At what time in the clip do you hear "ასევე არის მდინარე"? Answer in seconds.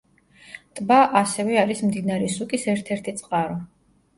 1.19-2.33